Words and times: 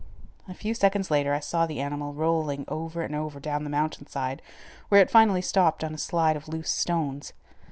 A 0.47 0.55
few 0.55 0.73
seconds 0.73 1.11
later 1.11 1.31
I 1.31 1.39
saw 1.39 1.67
the 1.67 1.79
animal 1.79 2.11
rolling 2.15 2.65
over 2.67 3.03
and 3.03 3.13
over 3.13 3.39
down 3.39 3.63
the 3.63 3.69
mountain 3.69 4.07
side, 4.07 4.41
where 4.89 4.99
it 4.99 5.11
finally 5.11 5.43
stopped 5.43 5.83
on 5.83 5.93
a 5.93 5.97
slide 5.99 6.35
of 6.35 6.47
loose 6.47 6.71
stones. 6.71 7.33